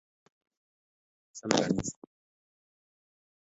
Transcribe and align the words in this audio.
Achame 1.31 1.55
kanisa 1.63 1.95